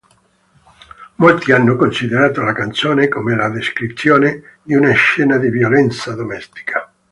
[1.17, 6.91] Molti hanno considerato la canzone come la descrizione di una scena di violenza domestica.